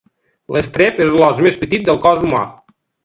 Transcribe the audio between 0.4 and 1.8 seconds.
L'estrep és l'os més